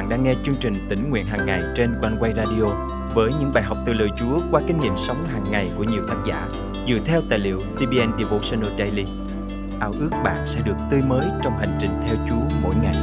bạn 0.00 0.08
đang 0.08 0.22
nghe 0.22 0.34
chương 0.42 0.56
trình 0.60 0.74
tỉnh 0.88 1.10
nguyện 1.10 1.26
hàng 1.26 1.46
ngày 1.46 1.62
trên 1.76 1.94
quanh 2.00 2.16
quay 2.20 2.32
radio 2.36 2.64
với 3.14 3.30
những 3.40 3.52
bài 3.54 3.62
học 3.62 3.78
từ 3.86 3.92
lời 3.92 4.08
Chúa 4.16 4.40
qua 4.50 4.60
kinh 4.66 4.80
nghiệm 4.80 4.96
sống 4.96 5.26
hàng 5.26 5.44
ngày 5.50 5.70
của 5.76 5.84
nhiều 5.84 6.02
tác 6.08 6.16
giả 6.26 6.48
dựa 6.88 6.98
theo 7.04 7.20
tài 7.30 7.38
liệu 7.38 7.58
CBN 7.58 8.18
Devotional 8.18 8.78
Daily. 8.78 9.04
Ao 9.80 9.92
ước 9.98 10.10
bạn 10.24 10.46
sẽ 10.46 10.60
được 10.60 10.76
tươi 10.90 11.02
mới 11.02 11.26
trong 11.42 11.58
hành 11.58 11.78
trình 11.80 11.90
theo 12.02 12.16
Chúa 12.28 12.56
mỗi 12.62 12.74
ngày. 12.82 12.96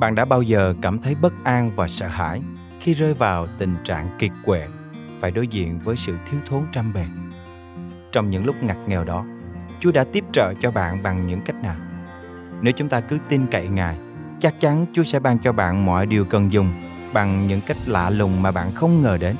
Bạn 0.00 0.14
đã 0.14 0.24
bao 0.24 0.42
giờ 0.42 0.74
cảm 0.82 0.98
thấy 0.98 1.16
bất 1.22 1.32
an 1.44 1.70
và 1.76 1.88
sợ 1.88 2.06
hãi 2.06 2.42
khi 2.80 2.94
rơi 2.94 3.14
vào 3.14 3.46
tình 3.58 3.74
trạng 3.84 4.08
kiệt 4.18 4.32
quệ, 4.44 4.66
phải 5.20 5.30
đối 5.30 5.46
diện 5.46 5.78
với 5.84 5.96
sự 5.96 6.14
thiếu 6.30 6.40
thốn 6.46 6.62
trăm 6.72 6.92
bề? 6.92 7.04
Trong 8.12 8.30
những 8.30 8.46
lúc 8.46 8.56
ngặt 8.62 8.76
nghèo 8.86 9.04
đó, 9.04 9.24
Chúa 9.82 9.92
đã 9.92 10.04
tiếp 10.04 10.24
trợ 10.32 10.54
cho 10.54 10.70
bạn 10.70 11.02
bằng 11.02 11.26
những 11.26 11.40
cách 11.40 11.62
nào? 11.62 11.76
Nếu 12.60 12.72
chúng 12.76 12.88
ta 12.88 13.00
cứ 13.00 13.18
tin 13.28 13.46
cậy 13.46 13.68
Ngài, 13.68 13.96
chắc 14.40 14.60
chắn 14.60 14.86
Chúa 14.92 15.02
sẽ 15.02 15.20
ban 15.20 15.38
cho 15.38 15.52
bạn 15.52 15.86
mọi 15.86 16.06
điều 16.06 16.24
cần 16.24 16.52
dùng 16.52 16.72
bằng 17.12 17.46
những 17.48 17.60
cách 17.66 17.76
lạ 17.86 18.10
lùng 18.10 18.42
mà 18.42 18.50
bạn 18.50 18.72
không 18.74 19.02
ngờ 19.02 19.18
đến. 19.20 19.36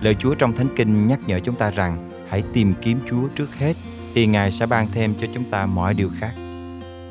Lời 0.00 0.16
Chúa 0.18 0.34
trong 0.34 0.52
Thánh 0.52 0.68
Kinh 0.76 1.06
nhắc 1.06 1.20
nhở 1.26 1.40
chúng 1.40 1.54
ta 1.54 1.70
rằng 1.70 2.10
hãy 2.28 2.42
tìm 2.52 2.74
kiếm 2.82 2.98
Chúa 3.10 3.28
trước 3.28 3.54
hết 3.58 3.76
thì 4.14 4.26
Ngài 4.26 4.50
sẽ 4.50 4.66
ban 4.66 4.88
thêm 4.92 5.14
cho 5.20 5.26
chúng 5.34 5.44
ta 5.44 5.66
mọi 5.66 5.94
điều 5.94 6.10
khác. 6.18 6.32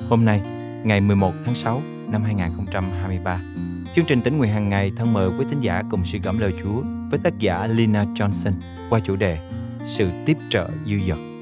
Hôm 0.09 0.25
nay, 0.25 0.41
ngày 0.83 1.01
11 1.01 1.33
tháng 1.45 1.55
6 1.55 1.81
năm 2.07 2.23
2023, 2.23 3.39
chương 3.95 4.05
trình 4.05 4.21
tính 4.21 4.37
nguyện 4.37 4.51
hàng 4.51 4.69
ngày 4.69 4.91
thân 4.97 5.13
mời 5.13 5.29
quý 5.39 5.45
tín 5.49 5.61
giả 5.61 5.83
cùng 5.91 6.05
suy 6.05 6.19
gẫm 6.19 6.39
lời 6.39 6.53
Chúa 6.63 6.81
với 7.09 7.19
tác 7.23 7.39
giả 7.39 7.67
Lina 7.67 8.03
Johnson 8.03 8.53
qua 8.89 8.99
chủ 8.99 9.15
đề 9.15 9.37
Sự 9.85 10.09
tiếp 10.25 10.37
trợ 10.49 10.69
dư 10.85 10.95
dật. 11.07 11.34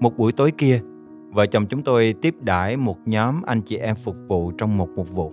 Một 0.00 0.16
buổi 0.16 0.32
tối 0.32 0.52
kia, 0.58 0.80
vợ 1.30 1.46
chồng 1.46 1.66
chúng 1.66 1.82
tôi 1.82 2.14
tiếp 2.22 2.34
đãi 2.40 2.76
một 2.76 2.96
nhóm 3.04 3.42
anh 3.42 3.60
chị 3.60 3.76
em 3.76 3.96
phục 3.96 4.16
vụ 4.28 4.52
trong 4.58 4.76
một 4.76 4.88
mục 4.96 5.10
vụ. 5.10 5.32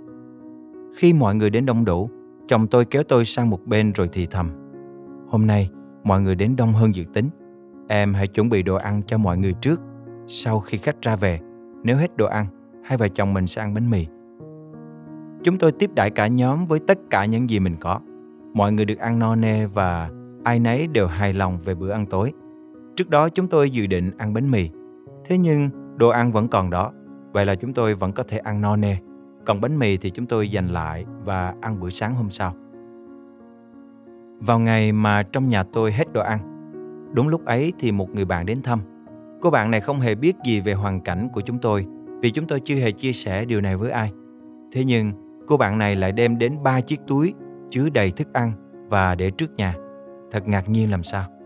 Khi 0.95 1.13
mọi 1.13 1.35
người 1.35 1.49
đến 1.49 1.65
đông 1.65 1.85
đủ, 1.85 2.09
chồng 2.47 2.67
tôi 2.67 2.85
kéo 2.85 3.03
tôi 3.03 3.25
sang 3.25 3.49
một 3.49 3.59
bên 3.65 3.91
rồi 3.91 4.09
thì 4.11 4.25
thầm. 4.25 4.49
Hôm 5.27 5.47
nay, 5.47 5.69
mọi 6.03 6.21
người 6.21 6.35
đến 6.35 6.55
đông 6.55 6.73
hơn 6.73 6.95
dự 6.95 7.03
tính. 7.13 7.29
Em 7.87 8.13
hãy 8.13 8.27
chuẩn 8.27 8.49
bị 8.49 8.63
đồ 8.63 8.75
ăn 8.75 9.01
cho 9.07 9.17
mọi 9.17 9.37
người 9.37 9.53
trước. 9.53 9.81
Sau 10.27 10.59
khi 10.59 10.77
khách 10.77 11.01
ra 11.01 11.15
về, 11.15 11.39
nếu 11.83 11.97
hết 11.97 12.17
đồ 12.17 12.25
ăn, 12.25 12.45
hai 12.83 12.97
vợ 12.97 13.07
chồng 13.07 13.33
mình 13.33 13.47
sẽ 13.47 13.61
ăn 13.61 13.73
bánh 13.73 13.89
mì. 13.89 14.07
Chúng 15.43 15.57
tôi 15.57 15.71
tiếp 15.71 15.89
đãi 15.95 16.09
cả 16.09 16.27
nhóm 16.27 16.65
với 16.65 16.79
tất 16.79 16.99
cả 17.09 17.25
những 17.25 17.49
gì 17.49 17.59
mình 17.59 17.75
có. 17.79 17.99
Mọi 18.53 18.71
người 18.71 18.85
được 18.85 18.99
ăn 18.99 19.19
no 19.19 19.35
nê 19.35 19.65
và 19.65 20.09
ai 20.43 20.59
nấy 20.59 20.87
đều 20.87 21.07
hài 21.07 21.33
lòng 21.33 21.59
về 21.63 21.75
bữa 21.75 21.91
ăn 21.91 22.05
tối. 22.05 22.33
Trước 22.97 23.09
đó 23.09 23.29
chúng 23.29 23.47
tôi 23.47 23.69
dự 23.69 23.87
định 23.87 24.11
ăn 24.17 24.33
bánh 24.33 24.51
mì. 24.51 24.69
Thế 25.25 25.37
nhưng 25.37 25.69
đồ 25.97 26.09
ăn 26.09 26.31
vẫn 26.31 26.47
còn 26.47 26.69
đó, 26.69 26.91
vậy 27.31 27.45
là 27.45 27.55
chúng 27.55 27.73
tôi 27.73 27.95
vẫn 27.95 28.11
có 28.11 28.23
thể 28.27 28.37
ăn 28.37 28.61
no 28.61 28.75
nê. 28.75 28.95
Còn 29.45 29.61
bánh 29.61 29.79
mì 29.79 29.97
thì 29.97 30.09
chúng 30.09 30.25
tôi 30.25 30.49
dành 30.49 30.67
lại 30.67 31.05
và 31.25 31.53
ăn 31.61 31.79
bữa 31.79 31.89
sáng 31.89 32.15
hôm 32.15 32.29
sau. 32.29 32.53
Vào 34.39 34.59
ngày 34.59 34.91
mà 34.91 35.23
trong 35.23 35.49
nhà 35.49 35.63
tôi 35.63 35.91
hết 35.91 36.13
đồ 36.13 36.21
ăn, 36.21 36.39
đúng 37.13 37.27
lúc 37.27 37.45
ấy 37.45 37.73
thì 37.79 37.91
một 37.91 38.09
người 38.09 38.25
bạn 38.25 38.45
đến 38.45 38.61
thăm. 38.61 38.79
Cô 39.41 39.49
bạn 39.49 39.71
này 39.71 39.81
không 39.81 39.99
hề 39.99 40.15
biết 40.15 40.35
gì 40.45 40.61
về 40.61 40.73
hoàn 40.73 41.01
cảnh 41.01 41.29
của 41.33 41.41
chúng 41.41 41.57
tôi 41.59 41.85
vì 42.21 42.31
chúng 42.31 42.47
tôi 42.47 42.59
chưa 42.59 42.75
hề 42.75 42.91
chia 42.91 43.11
sẻ 43.11 43.45
điều 43.45 43.61
này 43.61 43.77
với 43.77 43.91
ai. 43.91 44.11
Thế 44.71 44.85
nhưng, 44.85 45.11
cô 45.47 45.57
bạn 45.57 45.77
này 45.77 45.95
lại 45.95 46.11
đem 46.11 46.37
đến 46.37 46.63
ba 46.63 46.81
chiếc 46.81 46.99
túi 47.07 47.33
chứa 47.69 47.89
đầy 47.89 48.11
thức 48.11 48.33
ăn 48.33 48.51
và 48.89 49.15
để 49.15 49.31
trước 49.31 49.55
nhà. 49.55 49.75
Thật 50.31 50.47
ngạc 50.47 50.69
nhiên 50.69 50.91
làm 50.91 51.03
sao. 51.03 51.36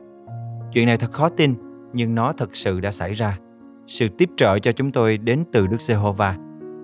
Chuyện 0.74 0.86
này 0.86 0.98
thật 0.98 1.12
khó 1.12 1.30
tin, 1.30 1.56
nhưng 1.94 2.16
nó 2.16 2.34
thật 2.34 2.56
sự 2.56 2.80
đã 2.80 2.92
xảy 2.92 3.14
ra. 3.14 3.40
Sự 3.88 4.08
tiếp 4.18 4.30
trợ 4.38 4.60
cho 4.60 4.72
chúng 4.72 4.92
tôi 4.92 5.18
đến 5.18 5.44
từ 5.52 5.68
Đức 5.68 5.82
Giê-hô-va. 5.82 6.38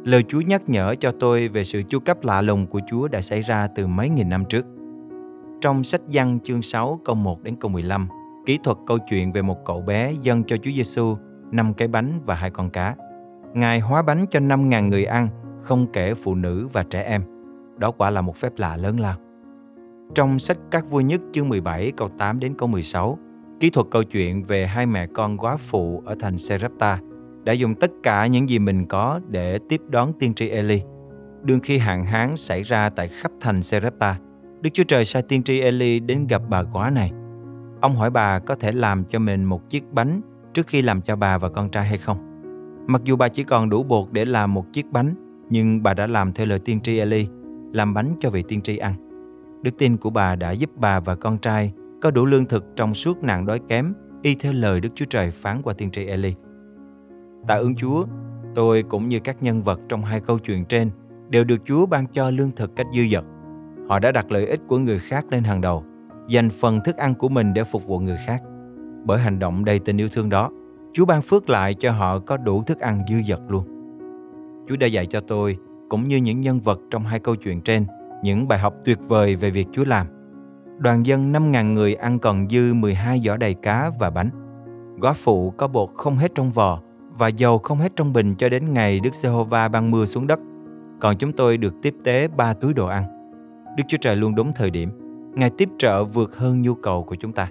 Lời 0.04 0.24
Chúa 0.28 0.42
nhắc 0.42 0.70
nhở 0.70 0.96
cho 1.00 1.12
tôi 1.20 1.48
về 1.48 1.64
sự 1.64 1.82
chu 1.90 2.00
cấp 2.00 2.24
lạ 2.24 2.42
lùng 2.42 2.68
của 2.68 2.80
Chúa 2.90 3.08
đã 3.08 3.22
xảy 3.22 3.42
ra 3.42 3.68
từ 3.76 3.88
mấy 3.88 4.10
nghìn 4.10 4.30
năm 4.30 4.46
trước. 4.46 4.66
Trong 5.62 5.84
sách 5.84 6.02
Giăng 6.10 6.40
chương 6.44 6.62
6 6.62 7.00
câu 7.06 7.16
1 7.16 7.44
đến 7.44 7.56
câu 7.60 7.72
15, 7.72 8.08
kỹ 8.46 8.60
thuật 8.64 8.78
câu 8.88 8.98
chuyện 9.10 9.32
về 9.32 9.42
một 9.42 9.66
cậu 9.66 9.82
bé 9.82 10.14
dâng 10.22 10.44
cho 10.44 10.58
Chúa 10.58 10.72
Giêsu 10.72 11.18
năm 11.52 11.74
cái 11.74 11.88
bánh 11.88 12.20
và 12.26 12.36
hai 12.36 12.50
con 12.50 12.70
cá. 12.70 12.96
Ngài 13.54 13.80
hóa 13.80 14.02
bánh 14.02 14.26
cho 14.32 14.40
5.000 14.40 14.88
người 14.88 15.06
ăn, 15.06 15.30
không 15.62 15.88
kể 15.94 16.14
phụ 16.14 16.36
nữ 16.36 16.68
và 16.74 16.84
trẻ 16.84 17.04
em. 17.04 17.24
Đó 17.78 17.92
quả 17.92 18.10
là 18.10 18.22
một 18.22 18.36
phép 18.36 18.54
lạ 18.58 18.78
lớn 18.78 19.00
lao. 19.00 19.16
Trong 20.16 20.40
sách 20.40 20.58
Các 20.72 20.90
vua 20.90 21.02
nhất 21.02 21.22
chương 21.34 21.50
17 21.50 21.92
câu 21.98 22.10
8 22.18 22.40
đến 22.40 22.54
câu 22.58 22.68
16, 22.68 23.18
kỹ 23.60 23.70
thuật 23.70 23.88
câu 23.92 24.04
chuyện 24.04 24.44
về 24.44 24.68
hai 24.68 24.86
mẹ 24.86 25.08
con 25.08 25.38
quá 25.38 25.58
phụ 25.58 26.04
ở 26.06 26.16
thành 26.20 26.38
Serapta 26.38 27.00
đã 27.44 27.54
dùng 27.54 27.76
tất 27.76 27.92
cả 28.04 28.28
những 28.28 28.50
gì 28.50 28.60
mình 28.60 28.86
có 28.86 29.20
để 29.28 29.60
tiếp 29.70 29.82
đón 29.90 30.14
tiên 30.20 30.34
tri 30.34 30.50
Eli. 30.50 30.82
Đương 31.44 31.60
khi 31.60 31.78
hạn 31.78 32.06
hán 32.06 32.38
xảy 32.38 32.64
ra 32.64 32.90
tại 32.90 33.08
khắp 33.08 33.32
thành 33.42 33.64
Serapta, 33.64 34.20
Đức 34.62 34.70
Chúa 34.74 34.84
Trời 34.84 35.06
sai 35.06 35.22
tiên 35.22 35.44
tri 35.44 35.60
Eli 35.60 36.00
đến 36.00 36.28
gặp 36.28 36.42
bà 36.50 36.64
quá 36.64 36.90
này. 36.90 37.12
Ông 37.82 37.96
hỏi 37.96 38.10
bà 38.10 38.40
có 38.40 38.56
thể 38.56 38.72
làm 38.72 39.04
cho 39.10 39.20
mình 39.20 39.44
một 39.44 39.70
chiếc 39.70 39.84
bánh 39.92 40.22
trước 40.54 40.68
khi 40.68 40.82
làm 40.82 41.02
cho 41.02 41.16
bà 41.16 41.38
và 41.38 41.50
con 41.50 41.70
trai 41.70 41.86
hay 41.86 41.98
không. 41.98 42.18
Mặc 42.88 43.02
dù 43.04 43.16
bà 43.16 43.28
chỉ 43.28 43.44
còn 43.44 43.70
đủ 43.70 43.84
bột 43.84 44.08
để 44.12 44.26
làm 44.26 44.54
một 44.54 44.74
chiếc 44.74 44.92
bánh, 44.92 45.14
nhưng 45.50 45.84
bà 45.84 45.94
đã 45.94 46.08
làm 46.08 46.34
theo 46.34 46.48
lời 46.48 46.60
tiên 46.60 46.80
tri 46.82 46.98
Eli, 46.98 47.28
làm 47.74 47.94
bánh 47.94 48.14
cho 48.20 48.30
vị 48.30 48.44
tiên 48.48 48.62
tri 48.62 48.78
ăn. 48.78 48.94
Đức 49.62 49.72
tin 49.78 49.98
của 49.98 50.10
bà 50.10 50.36
đã 50.36 50.52
giúp 50.52 50.70
bà 50.76 51.00
và 51.00 51.16
con 51.16 51.38
trai 51.38 51.74
có 52.02 52.12
đủ 52.12 52.26
lương 52.26 52.46
thực 52.46 52.66
trong 52.76 52.94
suốt 52.94 53.24
nạn 53.24 53.46
đói 53.46 53.60
kém, 53.70 53.94
y 54.22 54.36
theo 54.36 54.54
lời 54.54 54.80
Đức 54.80 54.90
Chúa 54.96 55.06
Trời 55.06 55.32
phán 55.32 55.62
qua 55.62 55.74
tiên 55.78 55.92
tri 55.92 56.06
Eli. 56.06 56.34
Tạ 57.48 57.56
ơn 57.56 57.76
Chúa, 57.76 58.06
tôi 58.56 58.84
cũng 58.84 59.10
như 59.10 59.20
các 59.20 59.44
nhân 59.44 59.64
vật 59.64 59.80
trong 59.90 60.02
hai 60.04 60.20
câu 60.20 60.40
chuyện 60.40 60.66
trên 60.66 60.90
đều 61.30 61.44
được 61.44 61.66
Chúa 61.66 61.86
ban 61.86 62.08
cho 62.08 62.30
lương 62.30 62.52
thực 62.52 62.76
cách 62.76 62.88
dư 62.96 63.02
dật. 63.12 63.24
Họ 63.90 64.00
đã 64.00 64.12
đặt 64.12 64.32
lợi 64.32 64.48
ích 64.48 64.60
của 64.68 64.78
người 64.78 65.00
khác 65.00 65.26
lên 65.32 65.44
hàng 65.44 65.62
đầu, 65.62 65.84
dành 66.30 66.50
phần 66.50 66.80
thức 66.86 66.98
ăn 66.98 67.16
của 67.16 67.30
mình 67.30 67.54
để 67.54 67.64
phục 67.64 67.88
vụ 67.88 68.00
người 68.00 68.18
khác. 68.26 68.42
Bởi 69.06 69.20
hành 69.20 69.40
động 69.40 69.66
đầy 69.66 69.80
tình 69.80 69.98
yêu 69.98 70.10
thương 70.14 70.30
đó, 70.30 70.52
Chúa 70.94 71.06
ban 71.06 71.22
phước 71.22 71.50
lại 71.50 71.74
cho 71.74 71.92
họ 71.92 72.20
có 72.20 72.38
đủ 72.38 72.64
thức 72.64 72.80
ăn 72.80 73.04
dư 73.10 73.16
dật 73.30 73.42
luôn. 73.48 73.64
Chúa 74.68 74.76
đã 74.76 74.88
dạy 74.88 75.06
cho 75.06 75.22
tôi, 75.22 75.58
cũng 75.90 76.08
như 76.08 76.18
những 76.18 76.42
nhân 76.42 76.60
vật 76.60 76.80
trong 76.92 77.04
hai 77.04 77.20
câu 77.20 77.36
chuyện 77.36 77.62
trên, 77.62 77.86
những 78.24 78.48
bài 78.48 78.60
học 78.60 78.74
tuyệt 78.86 78.98
vời 79.08 79.36
về 79.36 79.52
việc 79.52 79.68
Chúa 79.72 79.86
làm. 79.86 80.08
Đoàn 80.78 81.06
dân 81.06 81.34
5.000 81.34 81.74
người 81.74 81.96
ăn 81.96 82.20
còn 82.20 82.50
dư 82.50 82.74
12 82.74 83.22
giỏ 83.26 83.38
đầy 83.38 83.54
cá 83.54 83.92
và 84.00 84.10
bánh. 84.10 84.30
Góa 85.00 85.14
phụ 85.14 85.54
có 85.58 85.68
bột 85.68 85.90
không 85.96 86.18
hết 86.18 86.32
trong 86.36 86.52
vò 86.52 86.82
và 87.18 87.28
dầu 87.28 87.58
không 87.58 87.80
hết 87.80 87.92
trong 87.96 88.14
bình 88.14 88.36
cho 88.36 88.50
đến 88.50 88.74
ngày 88.74 89.00
Đức 89.00 89.14
Giê-hô-va 89.14 89.68
ban 89.68 89.92
mưa 89.92 90.06
xuống 90.06 90.28
đất. 90.28 90.40
Còn 91.00 91.18
chúng 91.18 91.34
tôi 91.34 91.58
được 91.58 91.74
tiếp 91.82 91.96
tế 92.04 92.28
ba 92.28 92.54
túi 92.54 92.74
đồ 92.74 92.88
ăn. 92.88 93.04
Đức 93.78 93.84
Chúa 93.88 93.98
Trời 94.02 94.16
luôn 94.16 94.36
đúng 94.36 94.52
thời 94.56 94.70
điểm. 94.70 94.90
Ngài 95.36 95.50
tiếp 95.58 95.70
trợ 95.78 96.04
vượt 96.04 96.36
hơn 96.36 96.62
nhu 96.62 96.76
cầu 96.76 97.04
của 97.04 97.16
chúng 97.16 97.32
ta. 97.32 97.50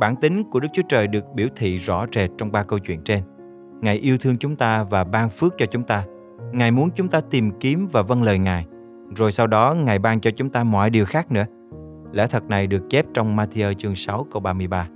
Bản 0.00 0.16
tính 0.16 0.44
của 0.50 0.60
Đức 0.60 0.68
Chúa 0.72 0.82
Trời 0.88 1.06
được 1.06 1.24
biểu 1.34 1.46
thị 1.56 1.78
rõ 1.78 2.06
rệt 2.14 2.30
trong 2.38 2.52
ba 2.52 2.62
câu 2.62 2.78
chuyện 2.78 3.00
trên. 3.04 3.22
Ngài 3.80 3.96
yêu 3.96 4.18
thương 4.18 4.38
chúng 4.38 4.56
ta 4.56 4.82
và 4.82 5.04
ban 5.04 5.30
phước 5.30 5.54
cho 5.58 5.66
chúng 5.66 5.82
ta. 5.82 6.04
Ngài 6.52 6.70
muốn 6.70 6.90
chúng 6.90 7.08
ta 7.08 7.20
tìm 7.20 7.50
kiếm 7.60 7.88
và 7.92 8.02
vâng 8.02 8.22
lời 8.22 8.38
Ngài. 8.38 8.66
Rồi 9.16 9.32
sau 9.32 9.46
đó, 9.46 9.74
Ngài 9.74 9.98
ban 9.98 10.20
cho 10.20 10.30
chúng 10.30 10.50
ta 10.50 10.64
mọi 10.64 10.90
điều 10.90 11.04
khác 11.04 11.32
nữa. 11.32 11.44
Lẽ 12.12 12.26
thật 12.26 12.48
này 12.48 12.66
được 12.66 12.82
chép 12.90 13.06
trong 13.14 13.36
Matthew 13.36 13.72
chương 13.74 13.96
6 13.96 14.26
câu 14.30 14.40
33. 14.40 14.88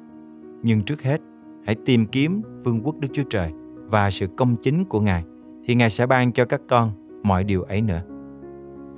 Nhưng 0.62 0.82
trước 0.82 1.02
hết, 1.02 1.20
hãy 1.66 1.76
tìm 1.86 2.06
kiếm 2.06 2.42
vương 2.64 2.80
quốc 2.84 2.98
Đức 2.98 3.08
Chúa 3.12 3.24
Trời 3.30 3.52
và 3.86 4.10
sự 4.10 4.26
công 4.36 4.56
chính 4.56 4.84
của 4.84 5.00
Ngài, 5.00 5.24
thì 5.64 5.74
Ngài 5.74 5.90
sẽ 5.90 6.06
ban 6.06 6.32
cho 6.32 6.44
các 6.44 6.60
con 6.68 6.92
mọi 7.22 7.44
điều 7.44 7.62
ấy 7.62 7.82
nữa. 7.82 8.02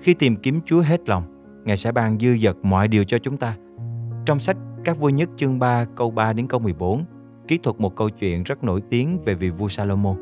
Khi 0.01 0.15
tìm 0.15 0.37
kiếm 0.37 0.61
Chúa 0.67 0.81
hết 0.81 1.09
lòng, 1.09 1.23
Ngài 1.65 1.77
sẽ 1.77 1.93
ban 1.93 2.19
dư 2.19 2.37
dật 2.43 2.57
mọi 2.63 2.89
điều 2.89 3.05
cho 3.05 3.19
chúng 3.19 3.37
ta. 3.37 3.57
Trong 4.27 4.39
sách 4.39 4.57
Các 4.85 4.99
vua 4.99 5.09
nhất 5.09 5.31
chương 5.37 5.59
3 5.59 5.85
câu 5.97 6.11
3 6.11 6.33
đến 6.33 6.47
câu 6.47 6.61
14, 6.61 7.05
kỹ 7.49 7.59
thuật 7.63 7.81
một 7.81 7.97
câu 7.97 8.09
chuyện 8.09 8.43
rất 8.43 8.65
nổi 8.65 8.81
tiếng 8.91 9.19
về 9.25 9.35
vị 9.35 9.51
vua 9.51 9.69
Salomon. 9.69 10.17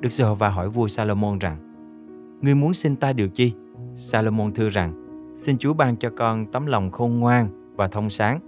Đức 0.00 0.12
Giê-hô-va 0.12 0.48
hỏi 0.48 0.68
vua 0.68 0.88
Salomon 0.88 1.38
rằng: 1.38 1.56
Ngươi 2.42 2.54
muốn 2.54 2.74
xin 2.74 2.96
ta 2.96 3.12
điều 3.12 3.28
chi? 3.28 3.52
Salomon 3.94 4.52
thưa 4.54 4.68
rằng: 4.68 5.01
Xin 5.34 5.58
Chúa 5.58 5.74
ban 5.74 5.96
cho 5.96 6.10
con 6.16 6.46
tấm 6.46 6.66
lòng 6.66 6.90
khôn 6.90 7.20
ngoan 7.20 7.74
và 7.76 7.88
thông 7.88 8.10
sáng. 8.10 8.40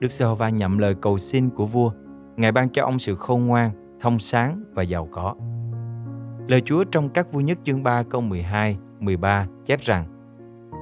Đức 0.00 0.12
giê 0.12 0.26
va 0.38 0.48
nhậm 0.48 0.78
lời 0.78 0.94
cầu 0.94 1.18
xin 1.18 1.50
của 1.50 1.66
vua. 1.66 1.92
Ngài 2.36 2.52
ban 2.52 2.68
cho 2.68 2.84
ông 2.84 2.98
sự 2.98 3.14
khôn 3.14 3.46
ngoan, 3.46 3.70
thông 4.00 4.18
sáng 4.18 4.64
và 4.74 4.82
giàu 4.82 5.08
có. 5.12 5.34
Lời 6.48 6.60
Chúa 6.60 6.84
trong 6.84 7.08
các 7.08 7.32
vua 7.32 7.40
nhất 7.40 7.58
chương 7.64 7.82
3 7.82 8.02
câu 8.02 8.20
12, 8.20 8.78
13 9.00 9.46
chép 9.66 9.80
rằng 9.80 10.04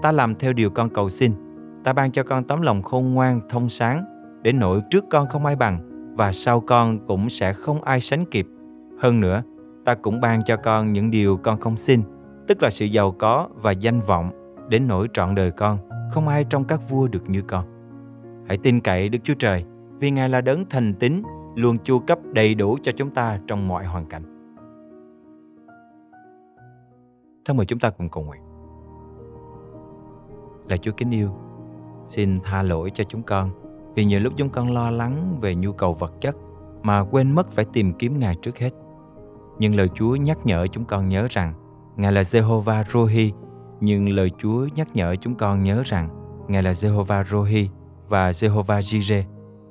Ta 0.03 0.13
làm 0.13 0.35
theo 0.35 0.53
điều 0.53 0.71
con 0.71 0.91
cầu 0.91 1.09
xin, 1.09 1.33
ta 1.85 1.93
ban 1.93 2.13
cho 2.13 2.23
con 2.23 2.45
tấm 2.45 2.63
lòng 2.63 2.83
khôn 2.83 3.15
ngoan, 3.15 3.41
thông 3.49 3.69
sáng, 3.69 4.05
để 4.43 4.53
nỗi 4.53 4.83
trước 4.91 5.05
con 5.11 5.29
không 5.29 5.47
ai 5.47 5.57
bằng, 5.57 5.81
và 6.17 6.33
sau 6.33 6.61
con 6.61 7.07
cũng 7.07 7.29
sẽ 7.29 7.53
không 7.53 7.83
ai 7.83 8.01
sánh 8.01 8.25
kịp. 8.25 8.47
Hơn 8.99 9.21
nữa, 9.21 9.43
ta 9.85 9.95
cũng 9.95 10.21
ban 10.21 10.45
cho 10.45 10.57
con 10.57 10.93
những 10.93 11.11
điều 11.11 11.37
con 11.37 11.61
không 11.61 11.77
xin, 11.77 12.03
tức 12.49 12.63
là 12.63 12.71
sự 12.71 12.85
giàu 12.85 13.11
có 13.11 13.49
và 13.55 13.73
danh 13.73 14.01
vọng, 14.01 14.31
đến 14.69 14.89
nỗi 14.89 15.09
trọn 15.15 15.35
đời 15.35 15.51
con, 15.51 15.79
không 16.13 16.29
ai 16.29 16.45
trong 16.45 16.65
các 16.65 16.91
vua 16.91 17.09
được 17.09 17.31
như 17.31 17.43
con. 17.43 17.65
Hãy 18.49 18.59
tin 18.59 18.81
cậy 18.81 19.09
Đức 19.09 19.19
Chúa 19.25 19.35
Trời, 19.39 19.65
vì 19.99 20.11
Ngài 20.11 20.29
là 20.29 20.41
đấng 20.41 20.65
thành 20.71 20.95
tín, 20.95 21.23
luôn 21.55 21.79
chu 21.79 21.99
cấp 21.99 22.19
đầy 22.33 22.55
đủ 22.55 22.79
cho 22.83 22.93
chúng 22.97 23.11
ta 23.11 23.41
trong 23.47 23.69
mọi 23.69 23.85
hoàn 23.85 24.07
cảnh. 24.07 24.23
Thân 27.45 27.57
mời 27.57 27.67
chúng 27.67 27.79
ta 27.79 27.91
cùng 27.91 28.09
cầu 28.09 28.25
nguyện. 28.25 28.43
Là 30.69 30.77
Chúa 30.77 30.93
kính 30.93 31.11
yêu, 31.11 31.31
xin 32.07 32.41
tha 32.45 32.63
lỗi 32.63 32.91
cho 32.95 33.05
chúng 33.05 33.23
con 33.23 33.51
vì 33.95 34.05
nhiều 34.05 34.21
lúc 34.21 34.33
chúng 34.37 34.51
con 34.51 34.75
lo 34.75 34.91
lắng 34.91 35.39
về 35.41 35.55
nhu 35.55 35.73
cầu 35.73 35.95
vật 35.95 36.13
chất 36.21 36.37
mà 36.83 37.01
quên 37.01 37.35
mất 37.35 37.53
phải 37.53 37.65
tìm 37.65 37.93
kiếm 37.93 38.19
Ngài 38.19 38.37
trước 38.43 38.59
hết. 38.59 38.71
Nhưng 39.59 39.75
lời 39.75 39.89
Chúa 39.95 40.17
nhắc 40.17 40.39
nhở 40.45 40.67
chúng 40.67 40.85
con 40.85 41.09
nhớ 41.09 41.27
rằng 41.31 41.53
Ngài 41.97 42.13
là 42.13 42.23
Jehovah 42.23 42.85
Rohi, 42.93 43.33
nhưng 43.81 44.09
lời 44.09 44.31
Chúa 44.39 44.69
nhắc 44.75 44.89
nhở 44.95 45.17
chúng 45.17 45.35
con 45.35 45.63
nhớ 45.63 45.83
rằng 45.87 46.09
Ngài 46.49 46.63
là 46.63 46.73
Jehovah 46.73 47.25
Rohi 47.25 47.69
và 48.09 48.31
Jehovah 48.31 48.81
Jireh 48.81 49.23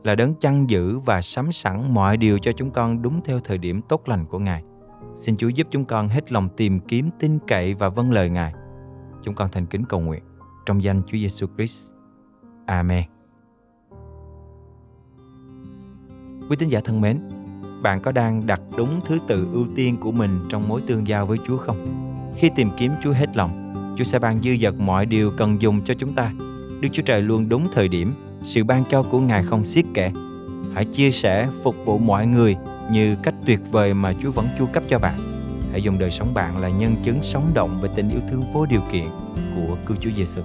là 0.03 0.15
đấng 0.15 0.35
chăn 0.35 0.69
giữ 0.69 0.99
và 0.99 1.21
sắm 1.21 1.51
sẵn 1.51 1.93
mọi 1.93 2.17
điều 2.17 2.39
cho 2.39 2.51
chúng 2.51 2.71
con 2.71 3.01
đúng 3.01 3.21
theo 3.25 3.39
thời 3.43 3.57
điểm 3.57 3.81
tốt 3.81 4.09
lành 4.09 4.25
của 4.25 4.39
Ngài. 4.39 4.63
Xin 5.15 5.37
Chúa 5.37 5.47
giúp 5.47 5.67
chúng 5.71 5.85
con 5.85 6.09
hết 6.09 6.31
lòng 6.31 6.49
tìm 6.57 6.79
kiếm, 6.79 7.09
tin 7.19 7.39
cậy 7.47 7.73
và 7.73 7.89
vâng 7.89 8.11
lời 8.11 8.29
Ngài. 8.29 8.53
Chúng 9.23 9.35
con 9.35 9.49
thành 9.51 9.65
kính 9.65 9.85
cầu 9.85 9.99
nguyện 9.99 10.23
trong 10.65 10.83
danh 10.83 11.01
Chúa 11.07 11.17
Giêsu 11.17 11.47
Christ. 11.57 11.93
Amen. 12.65 13.03
Quý 16.49 16.55
tín 16.59 16.69
giả 16.69 16.79
thân 16.83 17.01
mến, 17.01 17.19
bạn 17.83 18.01
có 18.01 18.11
đang 18.11 18.47
đặt 18.47 18.61
đúng 18.77 19.01
thứ 19.05 19.19
tự 19.27 19.47
ưu 19.53 19.65
tiên 19.75 19.97
của 20.01 20.11
mình 20.11 20.39
trong 20.49 20.69
mối 20.69 20.81
tương 20.87 21.07
giao 21.07 21.25
với 21.25 21.37
Chúa 21.47 21.57
không? 21.57 22.03
Khi 22.35 22.49
tìm 22.55 22.69
kiếm 22.77 22.91
Chúa 23.03 23.11
hết 23.11 23.37
lòng, 23.37 23.73
Chúa 23.97 24.03
sẽ 24.03 24.19
ban 24.19 24.41
dư 24.43 24.51
dật 24.61 24.79
mọi 24.79 25.05
điều 25.05 25.31
cần 25.31 25.61
dùng 25.61 25.81
cho 25.85 25.93
chúng 25.93 26.13
ta. 26.13 26.31
Đức 26.81 26.89
Chúa 26.93 27.03
Trời 27.03 27.21
luôn 27.21 27.49
đúng 27.49 27.67
thời 27.73 27.87
điểm, 27.87 28.13
sự 28.43 28.63
ban 28.63 28.83
cho 28.89 29.03
của 29.03 29.19
Ngài 29.19 29.43
không 29.43 29.63
xiết 29.63 29.85
kẻ. 29.93 30.11
Hãy 30.73 30.85
chia 30.85 31.11
sẻ, 31.11 31.47
phục 31.63 31.75
vụ 31.85 31.97
mọi 31.97 32.27
người 32.27 32.55
như 32.91 33.15
cách 33.23 33.35
tuyệt 33.45 33.59
vời 33.71 33.93
mà 33.93 34.13
Chúa 34.13 34.31
vẫn 34.31 34.45
chu 34.59 34.65
cấp 34.73 34.83
cho 34.89 34.99
bạn. 34.99 35.19
Hãy 35.71 35.81
dùng 35.81 35.99
đời 35.99 36.11
sống 36.11 36.33
bạn 36.33 36.57
là 36.57 36.69
nhân 36.69 36.95
chứng 37.03 37.23
sống 37.23 37.51
động 37.53 37.79
về 37.81 37.89
tình 37.95 38.09
yêu 38.09 38.21
thương 38.29 38.43
vô 38.53 38.65
điều 38.65 38.81
kiện 38.91 39.05
của 39.55 39.77
cứu 39.85 39.97
Chúa 40.01 40.11
Giêsu. 40.17 40.41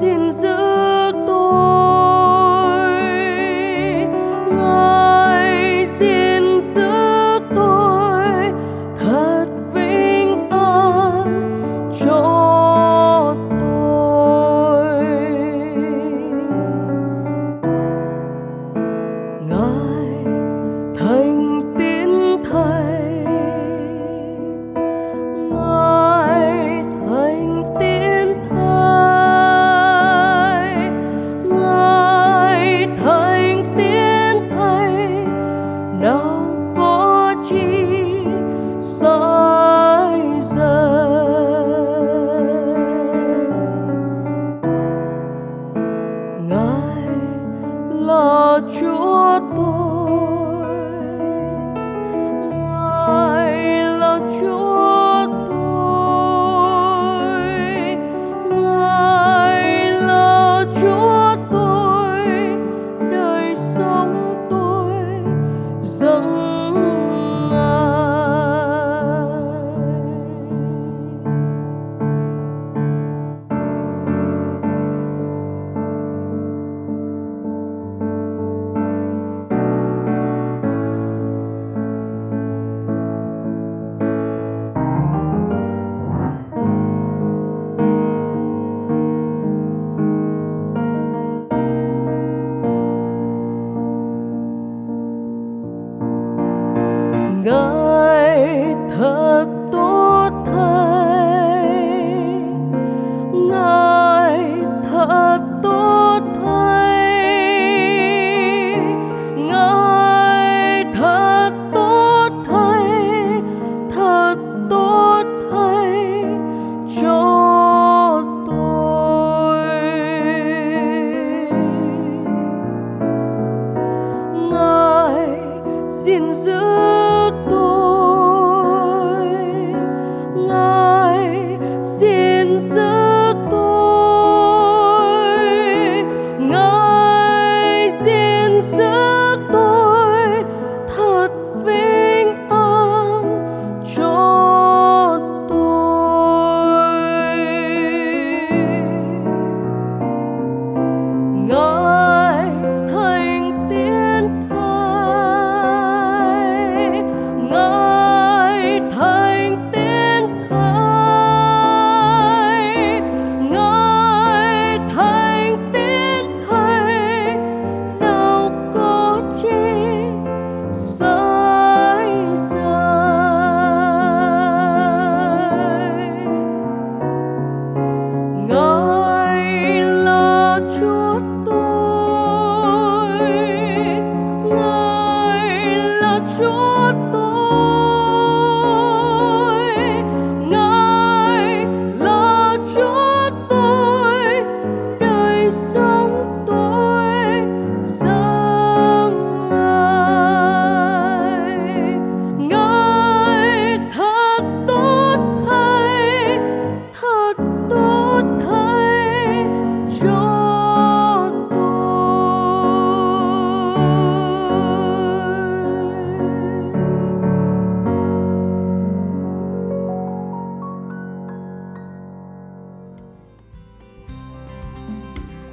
In 0.00 0.28
the. 0.30 0.57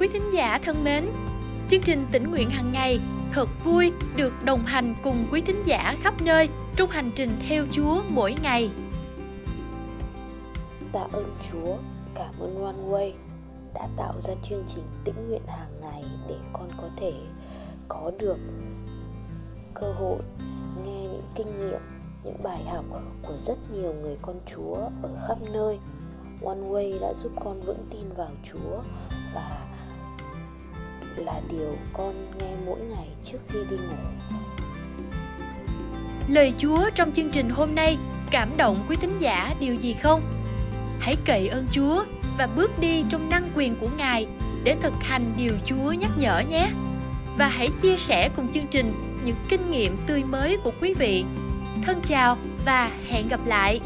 Quý 0.06 0.12
thính 0.12 0.34
giả 0.34 0.58
thân 0.64 0.84
mến, 0.84 1.04
chương 1.68 1.82
trình 1.82 2.06
tỉnh 2.12 2.30
nguyện 2.30 2.50
hàng 2.50 2.72
ngày 2.72 3.00
thật 3.32 3.48
vui 3.64 3.92
được 4.16 4.32
đồng 4.44 4.66
hành 4.66 4.94
cùng 5.02 5.26
quý 5.32 5.40
thính 5.40 5.62
giả 5.66 5.96
khắp 6.02 6.14
nơi 6.22 6.48
trong 6.76 6.90
hành 6.90 7.10
trình 7.16 7.30
theo 7.48 7.64
Chúa 7.70 8.02
mỗi 8.08 8.34
ngày. 8.42 8.70
Tạ 10.92 11.00
ơn 11.12 11.36
Chúa, 11.50 11.76
cảm 12.14 12.34
ơn 12.40 12.64
One 12.64 12.90
Way 12.90 13.12
đã 13.74 13.88
tạo 13.96 14.14
ra 14.20 14.34
chương 14.42 14.64
trình 14.66 14.84
tĩnh 15.04 15.28
nguyện 15.28 15.42
hàng 15.46 15.80
ngày 15.80 16.04
để 16.28 16.36
con 16.52 16.70
có 16.76 16.88
thể 16.96 17.12
có 17.88 18.10
được 18.18 18.38
cơ 19.74 19.92
hội 19.92 20.18
nghe 20.84 21.02
những 21.02 21.28
kinh 21.34 21.58
nghiệm, 21.58 21.80
những 22.24 22.42
bài 22.42 22.64
học 22.64 22.84
của 23.22 23.36
rất 23.36 23.58
nhiều 23.72 23.94
người 24.02 24.16
con 24.22 24.36
Chúa 24.54 24.76
ở 25.02 25.10
khắp 25.28 25.38
nơi. 25.52 25.78
One 26.44 26.58
Way 26.58 27.00
đã 27.00 27.14
giúp 27.14 27.32
con 27.44 27.60
vững 27.60 27.86
tin 27.90 28.12
vào 28.16 28.30
Chúa 28.52 28.82
và 29.34 29.65
là 31.16 31.40
điều 31.50 31.76
con 31.92 32.14
nghe 32.38 32.50
mỗi 32.66 32.80
ngày 32.80 33.08
trước 33.22 33.38
khi 33.48 33.58
đi 33.70 33.76
ngủ. 33.76 33.96
Lời 36.28 36.52
Chúa 36.58 36.90
trong 36.94 37.12
chương 37.12 37.30
trình 37.30 37.48
hôm 37.48 37.74
nay 37.74 37.98
cảm 38.30 38.48
động 38.56 38.84
quý 38.88 38.96
thính 38.96 39.16
giả 39.20 39.54
điều 39.60 39.74
gì 39.74 39.94
không? 40.02 40.22
Hãy 41.00 41.16
cậy 41.24 41.48
ơn 41.48 41.66
Chúa 41.70 42.04
và 42.38 42.48
bước 42.56 42.78
đi 42.80 43.04
trong 43.08 43.28
năng 43.30 43.50
quyền 43.54 43.76
của 43.76 43.88
Ngài 43.96 44.26
để 44.64 44.76
thực 44.80 44.92
hành 45.00 45.34
điều 45.36 45.52
Chúa 45.66 45.92
nhắc 45.92 46.10
nhở 46.18 46.42
nhé. 46.50 46.70
Và 47.38 47.48
hãy 47.48 47.68
chia 47.82 47.96
sẻ 47.96 48.30
cùng 48.36 48.52
chương 48.54 48.66
trình 48.66 48.92
những 49.24 49.36
kinh 49.48 49.70
nghiệm 49.70 49.96
tươi 50.06 50.24
mới 50.24 50.56
của 50.56 50.72
quý 50.80 50.94
vị. 50.94 51.24
Thân 51.84 52.00
chào 52.04 52.36
và 52.64 52.90
hẹn 53.08 53.28
gặp 53.28 53.40
lại. 53.46 53.80